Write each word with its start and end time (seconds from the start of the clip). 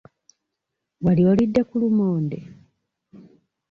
Wali 1.03 1.23
olidde 1.31 1.61
ku 1.69 1.75
lumonde? 1.81 2.39